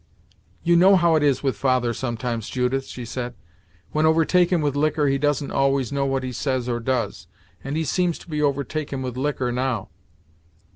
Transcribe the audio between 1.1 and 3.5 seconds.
it is with father sometimes, Judith," she said,